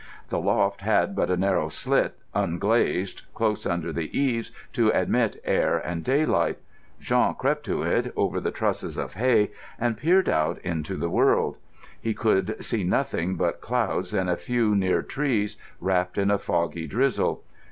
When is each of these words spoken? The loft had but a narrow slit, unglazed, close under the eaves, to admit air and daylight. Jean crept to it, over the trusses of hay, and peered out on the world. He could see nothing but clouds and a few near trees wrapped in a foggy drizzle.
The 0.29 0.39
loft 0.39 0.81
had 0.81 1.15
but 1.15 1.29
a 1.29 1.37
narrow 1.37 1.69
slit, 1.69 2.17
unglazed, 2.33 3.21
close 3.35 3.67
under 3.67 3.93
the 3.93 4.19
eaves, 4.19 4.51
to 4.73 4.89
admit 4.89 5.39
air 5.45 5.77
and 5.77 6.03
daylight. 6.03 6.57
Jean 6.99 7.35
crept 7.35 7.67
to 7.67 7.83
it, 7.83 8.11
over 8.15 8.39
the 8.41 8.49
trusses 8.49 8.97
of 8.97 9.13
hay, 9.13 9.51
and 9.77 9.95
peered 9.97 10.27
out 10.27 10.59
on 10.65 10.81
the 10.87 11.07
world. 11.11 11.57
He 12.01 12.15
could 12.15 12.63
see 12.65 12.83
nothing 12.83 13.35
but 13.35 13.61
clouds 13.61 14.11
and 14.11 14.27
a 14.27 14.37
few 14.37 14.75
near 14.75 15.03
trees 15.03 15.57
wrapped 15.79 16.17
in 16.17 16.31
a 16.31 16.39
foggy 16.39 16.87
drizzle. 16.87 17.43